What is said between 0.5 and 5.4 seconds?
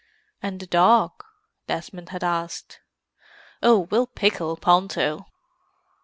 the dog?" Desmond had asked. "Oh, we'll pickle Ponto."